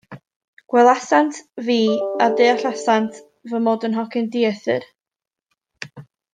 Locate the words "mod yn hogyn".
3.69-4.33